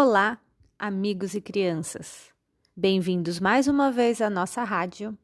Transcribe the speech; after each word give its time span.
Olá, 0.00 0.38
amigos 0.78 1.34
e 1.34 1.40
crianças. 1.40 2.32
Bem-vindos 2.76 3.40
mais 3.40 3.66
uma 3.66 3.90
vez 3.90 4.20
à 4.20 4.30
nossa 4.30 4.62
rádio. 4.62 5.18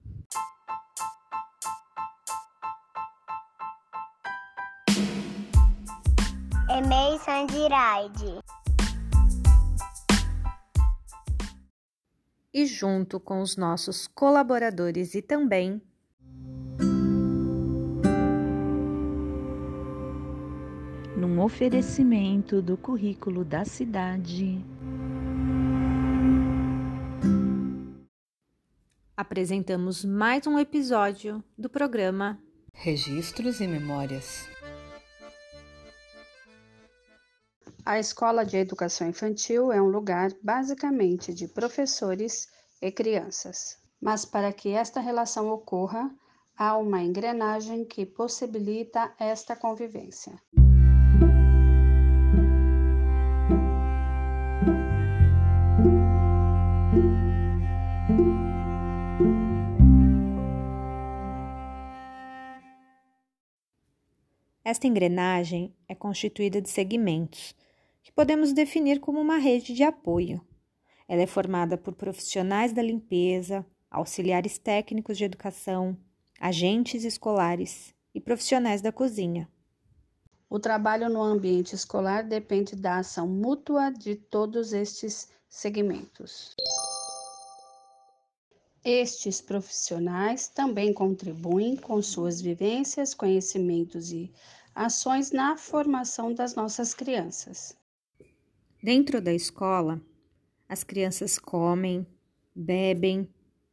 Emei 6.68 7.18
Sandiraide. 7.20 8.40
E 12.52 12.66
junto 12.66 13.20
com 13.20 13.42
os 13.42 13.56
nossos 13.56 14.08
colaboradores 14.08 15.14
e 15.14 15.22
também 15.22 15.80
num 21.26 21.40
oferecimento 21.40 22.60
do 22.60 22.76
currículo 22.76 23.46
da 23.46 23.64
cidade. 23.64 24.62
Apresentamos 29.16 30.04
mais 30.04 30.46
um 30.46 30.58
episódio 30.58 31.42
do 31.56 31.70
programa 31.70 32.38
Registros 32.74 33.58
e 33.62 33.66
Memórias. 33.66 34.46
A 37.86 37.98
Escola 37.98 38.44
de 38.44 38.58
Educação 38.58 39.08
Infantil 39.08 39.72
é 39.72 39.80
um 39.80 39.88
lugar 39.88 40.30
basicamente 40.42 41.32
de 41.32 41.48
professores 41.48 42.48
e 42.82 42.92
crianças. 42.92 43.78
Mas 43.98 44.26
para 44.26 44.52
que 44.52 44.72
esta 44.72 45.00
relação 45.00 45.48
ocorra, 45.48 46.14
há 46.54 46.76
uma 46.76 47.02
engrenagem 47.02 47.82
que 47.86 48.04
possibilita 48.04 49.14
esta 49.18 49.56
convivência. 49.56 50.38
Esta 64.64 64.86
engrenagem 64.86 65.74
é 65.86 65.94
constituída 65.94 66.58
de 66.58 66.70
segmentos, 66.70 67.54
que 68.02 68.10
podemos 68.10 68.50
definir 68.50 68.98
como 68.98 69.20
uma 69.20 69.36
rede 69.36 69.74
de 69.74 69.82
apoio. 69.82 70.40
Ela 71.06 71.20
é 71.20 71.26
formada 71.26 71.76
por 71.76 71.92
profissionais 71.94 72.72
da 72.72 72.80
limpeza, 72.80 73.66
auxiliares 73.90 74.56
técnicos 74.56 75.18
de 75.18 75.24
educação, 75.24 75.94
agentes 76.40 77.04
escolares 77.04 77.94
e 78.14 78.20
profissionais 78.20 78.80
da 78.80 78.90
cozinha. 78.90 79.46
O 80.48 80.58
trabalho 80.58 81.10
no 81.10 81.22
ambiente 81.22 81.74
escolar 81.74 82.24
depende 82.24 82.74
da 82.74 83.00
ação 83.00 83.28
mútua 83.28 83.90
de 83.90 84.16
todos 84.16 84.72
estes 84.72 85.28
segmentos. 85.46 86.56
Estes 88.84 89.40
profissionais 89.40 90.46
também 90.46 90.92
contribuem 90.92 91.74
com 91.74 92.02
suas 92.02 92.42
vivências, 92.42 93.14
conhecimentos 93.14 94.12
e 94.12 94.30
ações 94.74 95.32
na 95.32 95.56
formação 95.56 96.34
das 96.34 96.54
nossas 96.54 96.92
crianças. 96.92 97.74
Dentro 98.82 99.22
da 99.22 99.32
escola, 99.32 99.98
as 100.68 100.84
crianças 100.84 101.38
comem, 101.38 102.06
bebem, 102.54 103.26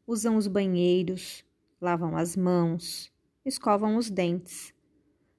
usam 0.07 0.37
os 0.37 0.47
banheiros, 0.47 1.43
lavam 1.81 2.15
as 2.15 2.37
mãos, 2.37 3.11
escovam 3.45 3.97
os 3.97 4.09
dentes. 4.09 4.73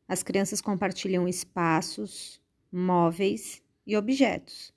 As 0.07 0.23
crianças 0.23 0.61
compartilham 0.61 1.27
espaços, 1.27 2.43
móveis 2.71 3.63
e 3.87 3.97
objetos. 3.97 4.75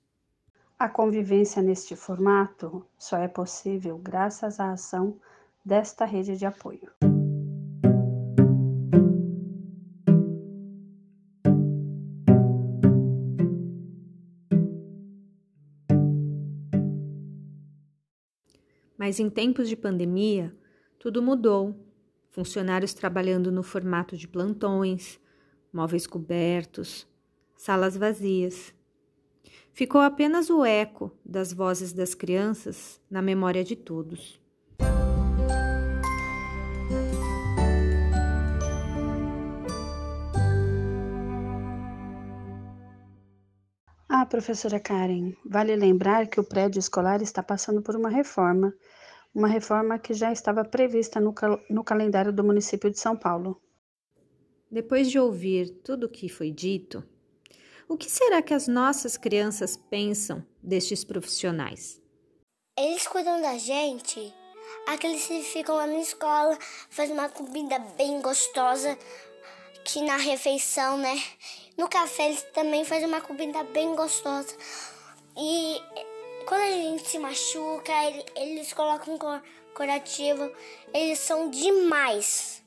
A 0.78 0.90
convivência 0.90 1.62
neste 1.62 1.96
formato 1.96 2.84
só 2.98 3.16
é 3.16 3.26
possível 3.26 3.96
graças 3.96 4.60
à 4.60 4.72
ação 4.72 5.18
desta 5.64 6.04
rede 6.04 6.36
de 6.36 6.44
apoio. 6.44 6.92
Mas 18.98 19.18
em 19.18 19.30
tempos 19.30 19.70
de 19.70 19.76
pandemia, 19.76 20.54
tudo 20.98 21.22
mudou. 21.22 21.74
Funcionários 22.28 22.92
trabalhando 22.92 23.50
no 23.50 23.62
formato 23.62 24.14
de 24.14 24.28
plantões, 24.28 25.18
móveis 25.72 26.06
cobertos, 26.06 27.08
salas 27.56 27.96
vazias. 27.96 28.74
Ficou 29.76 30.00
apenas 30.00 30.48
o 30.48 30.64
eco 30.64 31.12
das 31.22 31.52
vozes 31.52 31.92
das 31.92 32.14
crianças 32.14 32.98
na 33.10 33.20
memória 33.20 33.62
de 33.62 33.76
todos. 33.76 34.40
Ah, 44.08 44.24
professora 44.24 44.80
Karen, 44.80 45.34
vale 45.44 45.76
lembrar 45.76 46.26
que 46.26 46.40
o 46.40 46.44
prédio 46.44 46.78
escolar 46.78 47.20
está 47.20 47.42
passando 47.42 47.82
por 47.82 47.94
uma 47.94 48.08
reforma, 48.08 48.72
uma 49.34 49.46
reforma 49.46 49.98
que 49.98 50.14
já 50.14 50.32
estava 50.32 50.64
prevista 50.64 51.20
no, 51.20 51.34
cal 51.34 51.60
no 51.68 51.84
calendário 51.84 52.32
do 52.32 52.42
município 52.42 52.90
de 52.90 52.98
São 52.98 53.14
Paulo. 53.14 53.60
Depois 54.70 55.10
de 55.10 55.18
ouvir 55.18 55.68
tudo 55.84 56.06
o 56.06 56.08
que 56.08 56.30
foi 56.30 56.50
dito, 56.50 57.04
o 57.88 57.96
que 57.96 58.10
será 58.10 58.42
que 58.42 58.52
as 58.52 58.66
nossas 58.66 59.16
crianças 59.16 59.76
pensam 59.76 60.44
destes 60.62 61.04
profissionais? 61.04 62.00
Eles 62.78 63.06
cuidam 63.06 63.40
da 63.40 63.56
gente. 63.56 64.34
Aqueles 64.86 65.26
que 65.26 65.42
ficam 65.42 65.76
lá 65.76 65.86
na 65.86 66.00
escola, 66.00 66.58
fazem 66.90 67.14
uma 67.14 67.28
comida 67.28 67.78
bem 67.96 68.20
gostosa, 68.20 68.98
que 69.84 70.02
na 70.02 70.16
refeição, 70.16 70.98
né? 70.98 71.16
No 71.76 71.88
café 71.88 72.26
eles 72.26 72.42
também 72.52 72.84
fazem 72.84 73.06
uma 73.06 73.20
comida 73.20 73.62
bem 73.64 73.94
gostosa. 73.94 74.56
E 75.36 75.80
quando 76.46 76.62
a 76.62 76.70
gente 76.70 77.08
se 77.08 77.18
machuca, 77.18 77.92
eles 78.34 78.72
colocam 78.72 79.18
curativo. 79.74 80.50
Eles 80.92 81.18
são 81.18 81.50
demais. 81.50 82.64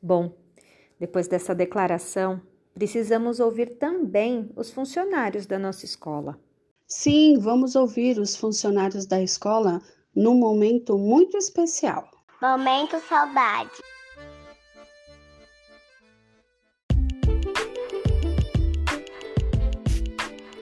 Bom, 0.00 0.41
depois 1.02 1.26
dessa 1.26 1.52
declaração, 1.52 2.40
precisamos 2.72 3.40
ouvir 3.40 3.76
também 3.76 4.48
os 4.54 4.70
funcionários 4.70 5.46
da 5.46 5.58
nossa 5.58 5.84
escola. 5.84 6.38
Sim, 6.86 7.40
vamos 7.40 7.74
ouvir 7.74 8.20
os 8.20 8.36
funcionários 8.36 9.04
da 9.04 9.20
escola 9.20 9.82
num 10.14 10.36
momento 10.36 10.96
muito 10.96 11.36
especial. 11.36 12.08
Momento 12.40 13.00
saudade. 13.00 13.80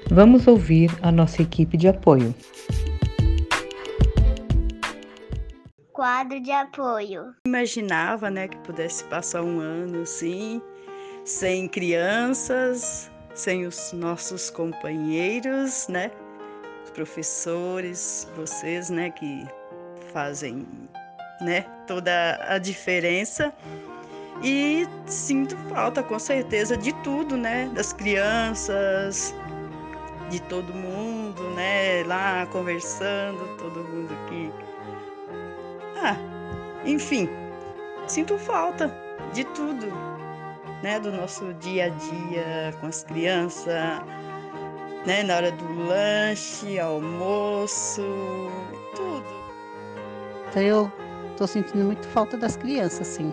Vamos 0.09 0.47
ouvir 0.47 0.91
a 1.03 1.13
nossa 1.13 1.43
equipe 1.43 1.77
de 1.77 1.87
apoio. 1.87 2.35
Quadro 6.01 6.41
de 6.41 6.51
apoio. 6.51 7.35
Imaginava, 7.47 8.31
né, 8.31 8.49
que 8.49 8.57
pudesse 8.61 9.05
passar 9.05 9.43
um 9.43 9.61
ano 9.61 10.01
assim, 10.01 10.63
sem 11.27 11.69
crianças, 11.69 13.11
sem 13.35 13.67
os 13.67 13.93
nossos 13.93 14.49
companheiros, 14.49 15.89
né, 15.89 16.11
os 16.83 16.91
professores, 16.93 18.27
vocês, 18.35 18.89
né, 18.89 19.11
que 19.11 19.47
fazem, 20.11 20.67
né, 21.43 21.67
toda 21.87 22.11
a 22.49 22.57
diferença. 22.57 23.53
E 24.43 24.89
sinto 25.05 25.55
falta, 25.69 26.03
com 26.03 26.19
certeza, 26.19 26.79
de 26.79 26.95
tudo, 27.03 27.37
né, 27.37 27.71
das 27.75 27.93
crianças, 27.93 29.35
de 30.31 30.41
todo 30.45 30.73
mundo, 30.73 31.43
né, 31.51 32.03
lá 32.07 32.47
conversando, 32.47 33.59
todo 33.59 33.85
mundo 33.85 34.17
que 34.31 34.70
ah, 36.03 36.17
enfim, 36.85 37.29
sinto 38.07 38.39
falta 38.39 38.93
de 39.33 39.45
tudo, 39.45 39.87
né? 40.83 40.99
Do 40.99 41.13
nosso 41.13 41.53
dia 41.55 41.87
a 41.87 41.89
dia 41.89 42.75
com 42.81 42.87
as 42.87 43.05
crianças, 43.05 43.75
né? 45.07 45.23
Na 45.23 45.37
hora 45.37 45.53
do 45.53 45.87
lanche, 45.87 46.79
almoço, 46.79 48.03
tudo. 48.95 49.27
Então 50.49 50.63
eu 50.63 50.93
tô 51.37 51.47
sentindo 51.47 51.85
muito 51.85 52.07
falta 52.09 52.37
das 52.37 52.57
crianças, 52.57 53.03
assim. 53.03 53.33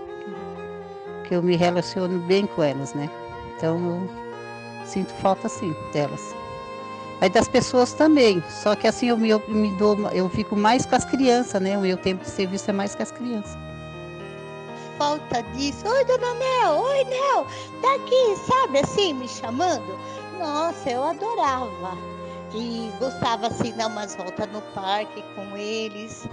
Que 1.24 1.36
eu 1.36 1.42
me 1.42 1.56
relaciono 1.56 2.20
bem 2.20 2.46
com 2.46 2.64
elas, 2.64 2.94
né? 2.94 3.10
Então 3.56 3.78
eu 3.78 4.86
sinto 4.86 5.14
falta, 5.16 5.50
sim, 5.50 5.76
delas. 5.92 6.36
Aí 7.22 7.30
das 7.30 7.48
pessoas 7.48 7.94
também. 7.94 8.44
Só 8.50 8.76
que 8.76 8.88
assim 8.88 9.08
eu 9.10 9.26
eu 9.26 9.44
me 9.48 9.72
dou, 9.72 9.98
eu 10.12 10.30
fico 10.30 10.56
mais 10.56 10.86
com 10.86 10.96
as 10.96 11.06
crianças, 11.06 11.62
né? 11.62 11.78
O 11.78 11.82
meu 11.82 11.98
tempo 11.98 12.24
de 12.24 12.30
serviço 12.32 12.70
é 12.70 12.74
mais 12.74 12.96
com 12.96 13.04
as 13.04 13.12
crianças. 13.12 13.58
falta 14.98 15.44
disso. 15.54 15.88
Oi, 15.88 16.06
dona 16.06 16.34
Nel, 16.36 16.74
oi, 16.82 17.04
Nel, 17.06 17.46
tá 17.82 17.96
aqui, 17.96 18.36
sabe 18.48 18.80
assim, 18.80 19.14
me 19.14 19.28
chamando? 19.28 20.00
Nossa, 20.40 20.90
eu 20.90 21.04
adorava. 21.04 21.98
E 22.54 22.94
gostava 23.00 23.48
assim, 23.48 23.74
dar 23.74 23.88
umas 23.88 24.16
voltas 24.16 24.48
no 24.52 24.62
parque 24.74 25.24
com 25.36 25.58
eles. 25.58 26.28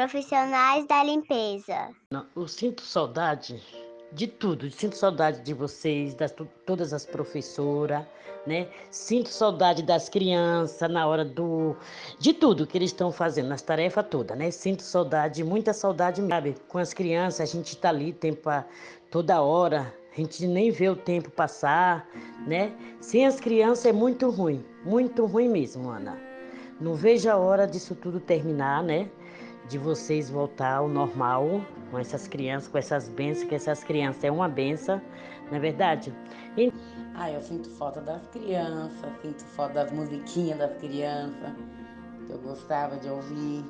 Profissionais 0.00 0.86
da 0.86 1.04
limpeza. 1.04 1.90
Eu 2.34 2.48
sinto 2.48 2.80
saudade 2.80 3.62
de 4.10 4.26
tudo. 4.26 4.70
Sinto 4.70 4.96
saudade 4.96 5.42
de 5.42 5.52
vocês, 5.52 6.14
das 6.14 6.34
todas 6.64 6.94
as 6.94 7.04
professoras, 7.04 8.06
né? 8.46 8.68
Sinto 8.90 9.28
saudade 9.28 9.82
das 9.82 10.08
crianças 10.08 10.90
na 10.90 11.06
hora 11.06 11.22
do 11.22 11.76
de 12.18 12.32
tudo 12.32 12.66
que 12.66 12.78
eles 12.78 12.92
estão 12.92 13.12
fazendo, 13.12 13.48
nas 13.50 13.60
tarefas 13.60 14.06
todas, 14.10 14.38
né? 14.38 14.50
Sinto 14.50 14.82
saudade, 14.82 15.44
muita 15.44 15.74
saudade, 15.74 16.26
sabe? 16.26 16.54
Com 16.66 16.78
as 16.78 16.94
crianças, 16.94 17.42
a 17.42 17.44
gente 17.44 17.76
tá 17.76 17.90
ali 17.90 18.14
tempo 18.14 18.48
a, 18.48 18.64
toda 19.10 19.42
hora, 19.42 19.94
a 20.14 20.16
gente 20.16 20.46
nem 20.46 20.70
vê 20.70 20.88
o 20.88 20.96
tempo 20.96 21.30
passar, 21.30 22.08
né? 22.46 22.72
Sem 23.02 23.26
as 23.26 23.38
crianças 23.38 23.84
é 23.84 23.92
muito 23.92 24.30
ruim, 24.30 24.64
muito 24.82 25.26
ruim 25.26 25.50
mesmo, 25.50 25.90
Ana. 25.90 26.18
Não 26.80 26.94
vejo 26.94 27.28
a 27.28 27.36
hora 27.36 27.66
disso 27.66 27.94
tudo 27.94 28.18
terminar, 28.18 28.82
né? 28.82 29.10
De 29.70 29.78
vocês 29.78 30.28
voltar 30.28 30.78
ao 30.78 30.88
normal 30.88 31.64
com 31.92 31.98
essas 31.98 32.26
crianças, 32.26 32.68
com 32.68 32.76
essas 32.76 33.08
bênçãos, 33.08 33.48
que 33.48 33.54
essas 33.54 33.84
crianças 33.84 34.24
é 34.24 34.30
uma 34.30 34.48
benção, 34.48 35.00
não 35.48 35.58
é 35.58 35.60
verdade? 35.60 36.12
E... 36.56 36.72
Ah, 37.14 37.30
eu 37.30 37.40
sinto 37.40 37.70
falta 37.70 38.00
das 38.00 38.26
crianças, 38.28 39.10
sinto 39.22 39.44
falta 39.44 39.74
das 39.74 39.92
musiquinhas 39.92 40.58
das 40.58 40.76
crianças, 40.78 41.52
que 42.26 42.32
eu 42.32 42.38
gostava 42.38 42.96
de 42.96 43.08
ouvir, 43.08 43.64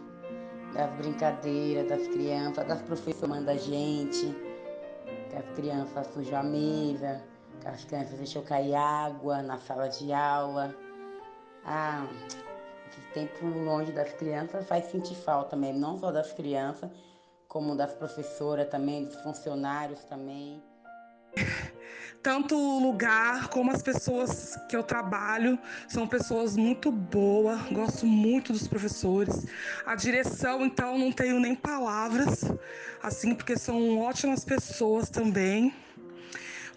das 0.72 0.90
brincadeiras 0.94 1.86
das 1.86 2.08
crianças, 2.08 2.66
das 2.66 2.80
professoras 2.80 3.44
da 3.44 3.56
gente, 3.58 4.34
que 5.28 5.36
as 5.36 5.54
crianças 5.54 6.06
sujam 6.14 6.40
a 6.40 6.42
mesa, 6.42 7.22
que 7.60 7.68
as 7.68 7.84
crianças 7.84 8.16
deixam 8.16 8.42
cair 8.42 8.74
água 8.74 9.42
na 9.42 9.58
sala 9.58 9.88
de 9.88 10.10
aula. 10.14 10.74
Ah, 11.66 12.06
esse 12.90 13.00
tempo 13.12 13.46
longe 13.46 13.92
das 13.92 14.12
crianças 14.12 14.66
faz 14.66 14.86
sentir 14.86 15.14
falta 15.14 15.56
mesmo, 15.56 15.80
não 15.80 15.98
só 15.98 16.10
das 16.10 16.32
crianças, 16.32 16.90
como 17.48 17.76
das 17.76 17.92
professoras 17.92 18.68
também, 18.68 19.04
dos 19.04 19.16
funcionários 19.22 20.00
também. 20.04 20.62
Tanto 22.22 22.54
o 22.54 22.82
lugar 22.82 23.48
como 23.48 23.70
as 23.72 23.80
pessoas 23.80 24.54
que 24.68 24.76
eu 24.76 24.82
trabalho 24.82 25.58
são 25.88 26.06
pessoas 26.06 26.54
muito 26.54 26.92
boas, 26.92 27.58
gosto 27.72 28.04
muito 28.04 28.52
dos 28.52 28.68
professores. 28.68 29.46
A 29.86 29.94
direção, 29.94 30.66
então, 30.66 30.98
não 30.98 31.10
tenho 31.10 31.40
nem 31.40 31.54
palavras, 31.54 32.44
assim, 33.02 33.34
porque 33.34 33.56
são 33.56 34.00
ótimas 34.00 34.44
pessoas 34.44 35.08
também. 35.08 35.74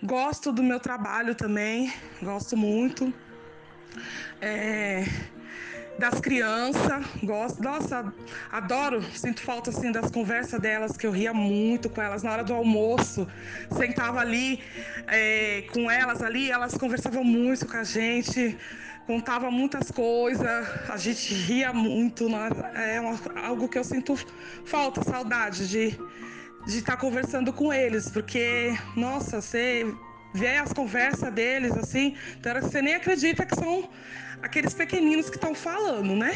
Gosto 0.01 0.51
do 0.51 0.63
meu 0.63 0.80
trabalho 0.80 1.36
também, 1.36 1.94
gosto 2.21 2.56
muito. 2.56 3.13
É, 4.42 5.04
das 5.98 6.19
crianças, 6.19 7.06
gosto, 7.24 7.62
nossa, 7.62 8.13
adoro, 8.51 9.01
sinto 9.13 9.42
falta 9.42 9.69
assim 9.69 9.92
das 9.92 10.10
conversas 10.10 10.60
delas, 10.60 10.98
que 10.98 11.06
eu 11.06 11.12
ria 11.12 11.34
muito 11.34 11.90
com 11.90 12.01
elas 12.01 12.24
na 12.24 12.31
hora 12.31 12.44
do 12.44 12.54
almoço, 12.54 13.28
sentava 13.78 14.19
ali 14.19 14.60
é, 15.07 15.63
com 15.72 15.90
elas 15.90 16.22
ali, 16.22 16.50
elas 16.50 16.75
conversavam 16.75 17.24
muito 17.24 17.68
com 17.68 17.78
a 17.78 17.84
gente, 17.84 18.57
contava 19.06 19.51
muitas 19.51 19.92
coisas, 19.92 20.68
a 20.90 20.98
gente 20.98 21.34
ria 21.34 21.72
muito, 21.72 22.28
né? 22.28 22.50
é 22.75 23.00
uma, 23.00 23.18
algo 23.45 23.69
que 23.69 23.78
eu 23.78 23.84
sinto 23.84 24.16
falta, 24.66 25.04
saudade 25.04 25.68
de 25.68 25.98
de 26.66 26.78
estar 26.78 26.94
tá 26.94 26.98
conversando 26.98 27.51
com 27.51 27.74
eles, 27.74 28.10
porque 28.10 28.74
nossa, 28.95 29.42
você 29.42 29.86
vê 30.33 30.57
as 30.57 30.74
conversas 30.74 31.31
deles 31.31 31.71
assim, 31.77 32.15
então 32.38 32.53
você 32.62 32.81
nem 32.81 32.95
acredita 32.95 33.45
que 33.45 33.56
são 33.56 33.89
aqueles 34.41 34.74
pequeninos 34.74 35.30
que 35.30 35.38
estão 35.38 35.53
falando, 35.53 36.15
né? 36.15 36.31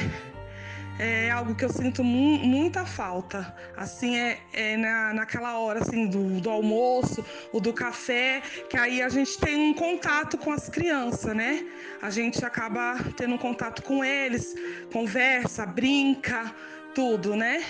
É 1.00 1.30
algo 1.30 1.54
que 1.54 1.64
eu 1.64 1.70
sinto 1.70 2.04
mu 2.04 2.40
muita 2.40 2.84
falta. 2.84 3.56
Assim, 3.76 4.18
é, 4.18 4.40
é 4.52 4.78
na, 4.78 5.14
naquela 5.14 5.60
hora 5.60 5.82
assim, 5.82 6.08
do, 6.08 6.42
do 6.42 6.50
almoço, 6.50 7.24
ou 7.54 7.62
do 7.62 7.72
café, 7.72 8.42
que 8.68 8.76
aí 8.76 9.04
a 9.04 9.10
gente 9.10 9.38
tem 9.38 9.56
um 9.56 9.74
contato 9.76 10.40
com 10.40 10.52
as 10.52 10.70
crianças, 10.70 11.36
né? 11.36 11.64
A 12.02 12.10
gente 12.10 12.44
acaba 12.44 12.98
tendo 13.16 13.36
um 13.36 13.38
contato 13.38 13.84
com 13.84 14.04
eles, 14.04 14.56
conversa, 14.92 15.68
brinca, 15.68 16.52
tudo, 16.96 17.36
né? 17.36 17.64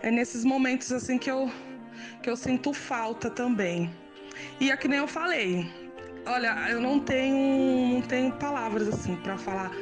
É 0.00 0.10
nesses 0.12 0.44
momentos 0.44 0.92
assim 0.92 1.18
que 1.18 1.30
eu, 1.30 1.50
que 2.22 2.30
eu 2.30 2.36
sinto 2.36 2.72
falta 2.72 3.28
também. 3.28 3.90
E 4.60 4.70
é 4.70 4.76
que 4.76 4.88
nem 4.88 4.98
eu 4.98 5.08
falei, 5.08 5.70
Olha, 6.24 6.54
eu 6.70 6.80
não 6.80 7.00
tenho, 7.00 7.94
não 7.94 8.02
tenho 8.02 8.32
palavras 8.34 8.86
assim 8.88 9.16
para 9.16 9.36
falar 9.36 9.72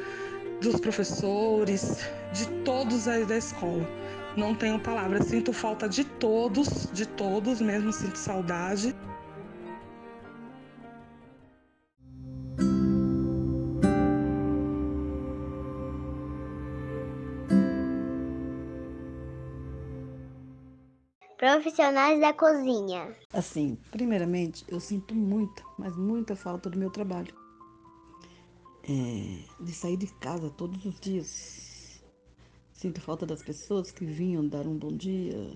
dos 0.59 0.79
professores, 0.79 2.09
de 2.33 2.47
todos 2.63 3.07
aí 3.07 3.23
da 3.25 3.37
escola. 3.37 3.87
Não 4.35 4.55
tenho 4.55 4.79
palavras, 4.79 5.27
sinto 5.27 5.53
falta 5.53 5.87
de 5.87 6.03
todos, 6.03 6.89
de 6.91 7.07
todos 7.07 7.61
mesmo, 7.61 7.93
sinto 7.93 8.17
saudade. 8.17 8.95
Profissionais 21.51 22.17
da 22.21 22.31
cozinha. 22.31 23.13
Assim, 23.33 23.77
primeiramente, 23.91 24.63
eu 24.69 24.79
sinto 24.79 25.13
muita, 25.13 25.61
mas 25.77 25.97
muita 25.97 26.33
falta 26.33 26.69
do 26.69 26.79
meu 26.79 26.89
trabalho. 26.89 27.35
É, 28.83 29.43
de 29.61 29.73
sair 29.73 29.97
de 29.97 30.07
casa 30.07 30.49
todos 30.51 30.85
os 30.85 30.97
dias. 30.97 32.01
Sinto 32.71 33.01
falta 33.01 33.25
das 33.25 33.43
pessoas 33.43 33.91
que 33.91 34.05
vinham 34.05 34.47
dar 34.47 34.65
um 34.65 34.77
bom 34.77 34.95
dia, 34.95 35.51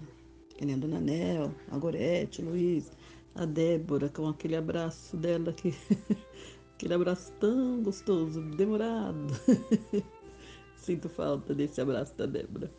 que 0.57 0.65
nem 0.65 0.75
a 0.75 0.77
Dona 0.77 0.99
Nel, 0.99 1.55
a 1.71 1.77
Gorete, 1.77 2.41
o 2.41 2.49
Luiz, 2.49 2.91
a 3.33 3.45
Débora, 3.45 4.09
com 4.09 4.27
aquele 4.27 4.57
abraço 4.57 5.15
dela 5.15 5.53
que. 5.53 5.73
aquele 6.75 6.93
abraço 6.93 7.31
tão 7.39 7.81
gostoso, 7.81 8.41
demorado. 8.41 9.27
Sinto 10.75 11.07
falta 11.07 11.55
desse 11.55 11.79
abraço 11.79 12.13
da 12.17 12.25
Débora. 12.25 12.69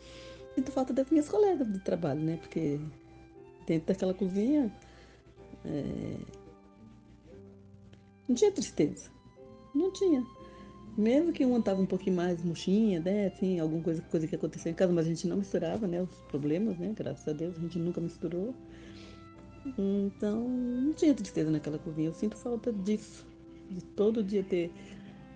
Sinto 0.53 0.71
falta 0.71 0.93
das 0.93 1.09
minhas 1.09 1.27
colegas 1.27 1.67
de 1.73 1.79
trabalho, 1.79 2.21
né? 2.21 2.37
Porque 2.37 2.79
dentro 3.67 3.87
daquela 3.87 4.13
cozinha 4.13 4.73
é... 5.63 6.17
não 8.27 8.35
tinha 8.35 8.51
tristeza. 8.51 9.11
Não 9.75 9.91
tinha. 9.91 10.25
Mesmo 10.97 11.31
que 11.31 11.45
uma 11.45 11.61
tava 11.61 11.79
um 11.79 11.85
pouquinho 11.85 12.15
mais 12.15 12.43
murchinha, 12.43 12.99
né? 12.99 13.27
Assim, 13.27 13.59
alguma 13.59 13.83
coisa, 13.83 14.01
coisa 14.01 14.25
que 14.25 14.35
aconteceu 14.35 14.71
em 14.71 14.75
casa, 14.75 14.91
mas 14.91 15.05
a 15.05 15.09
gente 15.09 15.27
não 15.27 15.37
misturava, 15.37 15.85
né? 15.85 16.01
Os 16.01 16.09
problemas, 16.29 16.79
né? 16.79 16.91
Graças 16.95 17.27
a 17.27 17.33
Deus, 17.33 17.55
a 17.55 17.59
gente 17.59 17.77
nunca 17.77 18.01
misturou. 18.01 18.55
Então, 19.77 20.47
não 20.47 20.93
tinha 20.93 21.13
tristeza 21.13 21.51
naquela 21.51 21.77
cozinha. 21.77 22.07
Eu 22.07 22.13
sinto 22.13 22.35
falta 22.35 22.73
disso. 22.73 23.27
De 23.69 23.83
todo 23.83 24.23
dia 24.23 24.43
ter 24.43 24.71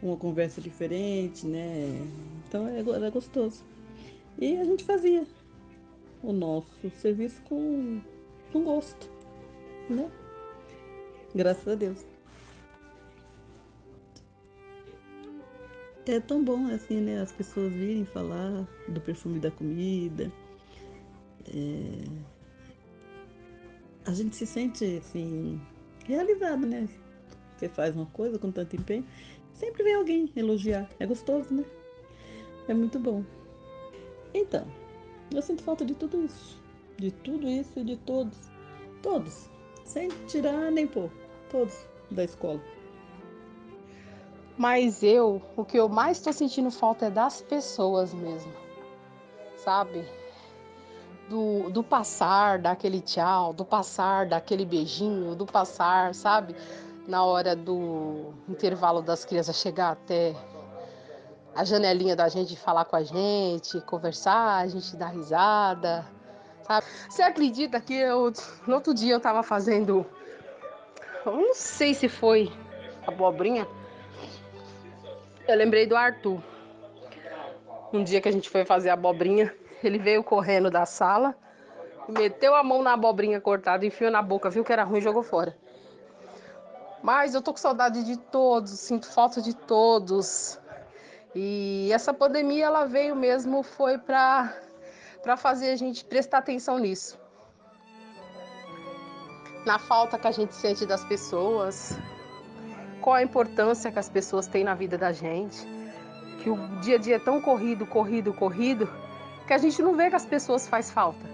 uma 0.01 0.17
conversa 0.17 0.59
diferente, 0.59 1.45
né? 1.45 2.07
Então 2.47 2.67
era 2.67 3.09
gostoso. 3.11 3.63
E 4.39 4.57
a 4.57 4.63
gente 4.63 4.83
fazia 4.83 5.27
o 6.23 6.31
nosso 6.31 6.89
serviço 7.01 7.41
com, 7.43 8.01
com 8.51 8.63
gosto, 8.63 9.09
né? 9.89 10.09
Graças 11.33 11.67
a 11.67 11.75
Deus. 11.75 12.05
É 16.05 16.19
tão 16.19 16.43
bom 16.43 16.67
assim, 16.67 16.99
né? 16.99 17.21
As 17.21 17.31
pessoas 17.31 17.71
virem 17.71 18.05
falar 18.05 18.67
do 18.87 18.99
perfume 18.99 19.39
da 19.39 19.51
comida. 19.51 20.31
É... 21.47 22.31
A 24.05 24.13
gente 24.13 24.35
se 24.35 24.45
sente 24.45 24.97
assim, 24.97 25.61
realizado, 26.05 26.65
né? 26.65 26.89
Você 27.55 27.69
faz 27.69 27.95
uma 27.95 28.07
coisa 28.07 28.39
com 28.39 28.51
tanto 28.51 28.75
empenho, 28.75 29.05
sempre 29.53 29.83
vem 29.83 29.93
alguém 29.93 30.31
elogiar. 30.35 30.89
É 30.99 31.05
gostoso, 31.05 31.53
né? 31.53 31.63
É 32.67 32.73
muito 32.73 32.97
bom. 32.99 33.23
Então, 34.33 34.65
eu 35.31 35.41
sinto 35.41 35.63
falta 35.63 35.85
de 35.85 35.93
tudo 35.93 36.25
isso. 36.25 36.59
De 37.01 37.09
tudo 37.09 37.49
isso 37.49 37.79
e 37.79 37.83
de 37.83 37.97
todos. 37.97 38.37
Todos. 39.01 39.49
Sem 39.83 40.07
tirar 40.27 40.71
nem 40.71 40.85
pôr. 40.85 41.09
Todos 41.49 41.87
da 42.11 42.23
escola. 42.23 42.61
Mas 44.55 45.01
eu, 45.01 45.41
o 45.57 45.65
que 45.65 45.77
eu 45.77 45.89
mais 45.89 46.17
estou 46.17 46.31
sentindo 46.31 46.69
falta 46.69 47.07
é 47.07 47.09
das 47.09 47.41
pessoas 47.41 48.13
mesmo. 48.13 48.53
Sabe? 49.57 50.05
do, 51.27 51.71
do 51.71 51.81
passar, 51.81 52.59
daquele 52.59 53.01
tchau, 53.01 53.51
do 53.51 53.65
passar, 53.65 54.27
daquele 54.27 54.65
beijinho, 54.65 55.33
do 55.33 55.47
passar, 55.47 56.13
sabe? 56.13 56.55
Na 57.07 57.23
hora 57.23 57.55
do 57.55 58.31
intervalo 58.47 59.01
das 59.01 59.25
crianças 59.25 59.55
chegar 59.55 59.93
até 59.93 60.35
a 61.55 61.63
janelinha 61.63 62.15
da 62.15 62.27
gente 62.27 62.55
falar 62.55 62.85
com 62.85 62.95
a 62.95 63.03
gente, 63.03 63.81
conversar, 63.81 64.57
a 64.57 64.67
gente 64.67 64.95
dar 64.95 65.07
risada, 65.07 66.05
sabe? 66.63 66.85
Você 67.09 67.21
acredita 67.21 67.79
que 67.79 67.93
eu, 67.93 68.31
no 68.67 68.75
outro 68.75 68.93
dia 68.93 69.13
eu 69.13 69.19
tava 69.19 69.43
fazendo, 69.43 70.05
eu 71.25 71.35
não 71.35 71.53
sei 71.53 71.93
se 71.93 72.07
foi 72.07 72.51
abobrinha, 73.05 73.67
eu 75.47 75.55
lembrei 75.55 75.85
do 75.85 75.95
Arthur. 75.95 76.41
Um 77.93 78.03
dia 78.03 78.21
que 78.21 78.29
a 78.29 78.31
gente 78.31 78.49
foi 78.49 78.63
fazer 78.63 78.89
abobrinha, 78.89 79.53
ele 79.83 79.99
veio 79.99 80.23
correndo 80.23 80.71
da 80.71 80.85
sala, 80.85 81.35
meteu 82.07 82.55
a 82.55 82.63
mão 82.63 82.81
na 82.81 82.93
abobrinha 82.93 83.41
cortada, 83.41 83.85
enfiou 83.85 84.11
na 84.11 84.21
boca, 84.21 84.49
viu 84.49 84.63
que 84.63 84.71
era 84.71 84.83
ruim 84.83 84.99
e 84.99 85.01
jogou 85.01 85.23
fora. 85.23 85.57
Mas 87.01 87.33
eu 87.33 87.41
tô 87.41 87.51
com 87.51 87.57
saudade 87.57 88.03
de 88.03 88.15
todos, 88.17 88.71
sinto 88.71 89.07
falta 89.07 89.41
de 89.41 89.55
todos. 89.55 90.59
E 91.33 91.89
essa 91.91 92.13
pandemia 92.13 92.65
ela 92.65 92.85
veio 92.85 93.15
mesmo 93.15 93.63
foi 93.63 93.97
para 93.97 94.55
para 95.21 95.37
fazer 95.37 95.71
a 95.71 95.75
gente 95.75 96.03
prestar 96.03 96.39
atenção 96.39 96.79
nisso. 96.79 97.19
Na 99.65 99.77
falta 99.77 100.17
que 100.17 100.27
a 100.27 100.31
gente 100.31 100.55
sente 100.55 100.85
das 100.85 101.03
pessoas, 101.05 101.97
qual 103.01 103.15
a 103.15 103.23
importância 103.23 103.91
que 103.91 103.99
as 103.99 104.09
pessoas 104.09 104.47
têm 104.47 104.63
na 104.63 104.73
vida 104.73 104.97
da 104.97 105.11
gente, 105.11 105.67
que 106.41 106.49
o 106.49 106.57
dia 106.81 106.95
a 106.95 106.99
dia 106.99 107.15
é 107.17 107.19
tão 107.19 107.39
corrido, 107.39 107.85
corrido, 107.85 108.33
corrido, 108.33 108.89
que 109.45 109.53
a 109.53 109.57
gente 109.57 109.81
não 109.81 109.95
vê 109.95 110.09
que 110.09 110.15
as 110.15 110.25
pessoas 110.25 110.67
faz 110.67 110.89
falta. 110.89 111.29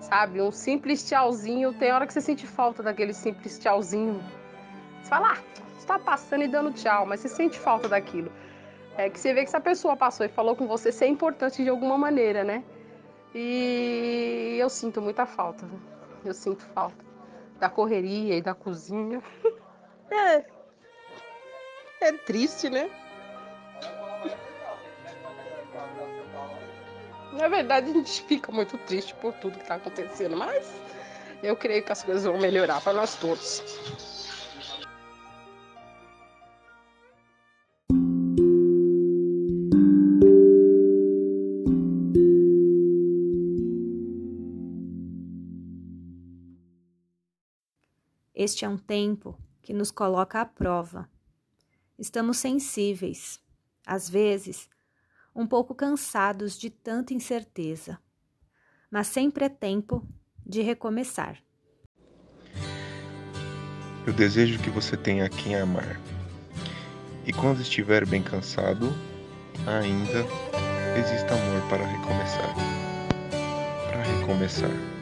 Sabe? 0.00 0.40
Um 0.40 0.52
simples 0.52 1.08
tchauzinho, 1.08 1.72
tem 1.72 1.92
hora 1.92 2.06
que 2.06 2.12
você 2.12 2.20
sente 2.20 2.46
falta 2.46 2.82
daquele 2.82 3.12
simples 3.12 3.58
tchauzinho. 3.58 4.22
Você 5.00 5.08
fala, 5.08 5.32
ah, 5.32 5.38
está 5.78 5.98
passando 5.98 6.44
e 6.44 6.48
dando 6.48 6.72
tchau, 6.72 7.06
mas 7.06 7.20
você 7.20 7.28
sente 7.28 7.58
falta 7.58 7.88
daquilo. 7.88 8.30
É 8.96 9.08
que 9.08 9.18
você 9.18 9.32
vê 9.32 9.40
que 9.40 9.48
essa 9.48 9.60
pessoa 9.60 9.96
passou 9.96 10.26
e 10.26 10.28
falou 10.28 10.54
com 10.54 10.66
você, 10.66 10.90
isso 10.90 11.02
é 11.02 11.08
importante 11.08 11.62
de 11.62 11.68
alguma 11.70 11.96
maneira, 11.96 12.44
né? 12.44 12.62
E 13.34 14.56
eu 14.60 14.68
sinto 14.68 15.00
muita 15.00 15.26
falta. 15.26 15.66
Eu 16.24 16.34
sinto 16.34 16.64
falta 16.74 17.12
da 17.62 17.70
correria 17.70 18.36
e 18.36 18.42
da 18.42 18.54
cozinha. 18.54 19.22
É. 20.14 20.44
É 22.02 22.12
triste, 22.12 22.68
né? 22.68 22.90
Na 27.32 27.48
verdade, 27.48 27.90
a 27.90 27.94
gente 27.94 28.22
fica 28.24 28.52
muito 28.52 28.76
triste 28.76 29.14
por 29.14 29.32
tudo 29.32 29.56
que 29.56 29.62
está 29.62 29.76
acontecendo, 29.76 30.36
mas 30.36 30.70
eu 31.42 31.56
creio 31.56 31.82
que 31.82 31.90
as 31.90 32.02
coisas 32.02 32.24
vão 32.24 32.36
melhorar 32.38 32.82
para 32.82 32.92
nós 32.92 33.14
todos. 33.14 33.62
Este 48.42 48.64
é 48.64 48.68
um 48.68 48.76
tempo 48.76 49.38
que 49.62 49.72
nos 49.72 49.92
coloca 49.92 50.40
à 50.40 50.44
prova. 50.44 51.08
Estamos 51.96 52.38
sensíveis, 52.38 53.38
às 53.86 54.10
vezes, 54.10 54.68
um 55.32 55.46
pouco 55.46 55.76
cansados 55.76 56.58
de 56.58 56.68
tanta 56.68 57.14
incerteza, 57.14 58.00
mas 58.90 59.06
sempre 59.06 59.44
é 59.44 59.48
tempo 59.48 60.04
de 60.44 60.60
recomeçar. 60.60 61.40
Eu 64.04 64.12
desejo 64.12 64.60
que 64.60 64.70
você 64.70 64.96
tenha 64.96 65.28
quem 65.28 65.54
amar. 65.54 66.00
E 67.24 67.32
quando 67.32 67.60
estiver 67.60 68.04
bem 68.04 68.24
cansado, 68.24 68.88
ainda 69.68 70.26
exista 70.98 71.32
amor 71.32 71.68
para 71.68 71.86
recomeçar. 71.86 72.54
Para 73.88 74.02
recomeçar. 74.02 75.01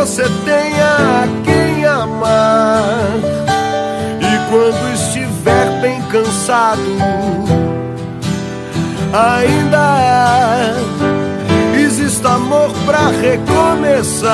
Você 0.00 0.24
tenha 0.46 1.28
quem 1.44 1.84
amar. 1.84 3.18
E 4.18 4.50
quando 4.50 4.94
estiver 4.94 5.80
bem 5.82 6.00
cansado, 6.04 6.80
ainda 9.12 10.74
exista 11.78 12.30
amor 12.30 12.70
para 12.86 13.08
recomeçar. 13.08 14.30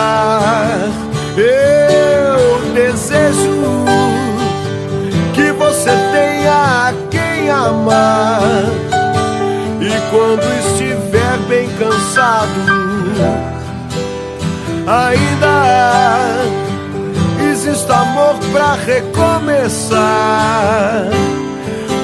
Recomeçar, 18.85 20.00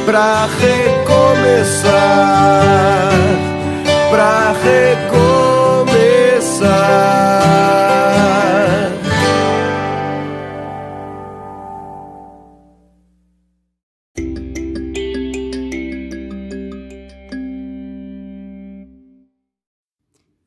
para 0.07 0.47
recomeçar, 0.47 1.93
para 4.11 4.53
recomeçar. 4.53 5.43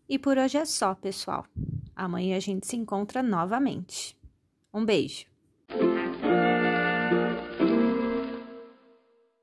E 0.07 0.17
por 0.17 0.37
hoje 0.37 0.57
é 0.57 0.63
só, 0.63 0.95
pessoal. 0.95 1.45
Amanhã 1.93 2.37
a 2.37 2.39
gente 2.39 2.65
se 2.65 2.77
encontra 2.77 3.21
novamente. 3.21 4.17
Um 4.73 4.85
beijo! 4.85 5.25